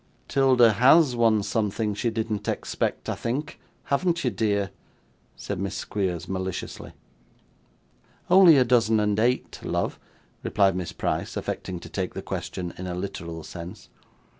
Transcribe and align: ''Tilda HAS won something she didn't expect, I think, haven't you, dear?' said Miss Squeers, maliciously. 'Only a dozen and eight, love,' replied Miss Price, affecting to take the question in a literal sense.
''Tilda 0.27 0.73
HAS 0.77 1.15
won 1.15 1.43
something 1.43 1.93
she 1.93 2.09
didn't 2.09 2.47
expect, 2.47 3.07
I 3.07 3.13
think, 3.13 3.59
haven't 3.83 4.23
you, 4.23 4.31
dear?' 4.31 4.71
said 5.35 5.59
Miss 5.59 5.75
Squeers, 5.75 6.27
maliciously. 6.27 6.93
'Only 8.27 8.57
a 8.57 8.63
dozen 8.65 8.99
and 8.99 9.19
eight, 9.19 9.59
love,' 9.61 9.99
replied 10.41 10.75
Miss 10.75 10.91
Price, 10.91 11.37
affecting 11.37 11.79
to 11.81 11.87
take 11.89 12.15
the 12.15 12.23
question 12.23 12.73
in 12.79 12.87
a 12.87 12.95
literal 12.95 13.43
sense. 13.43 13.89